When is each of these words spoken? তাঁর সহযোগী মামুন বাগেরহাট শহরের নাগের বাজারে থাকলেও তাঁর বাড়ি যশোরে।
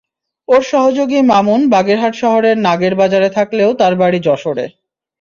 তাঁর 0.47 0.63
সহযোগী 0.67 1.19
মামুন 1.31 1.61
বাগেরহাট 1.73 2.13
শহরের 2.15 2.57
নাগের 2.59 2.93
বাজারে 2.95 3.29
থাকলেও 3.37 3.69
তাঁর 3.79 3.93
বাড়ি 3.95 4.19
যশোরে। 4.27 4.65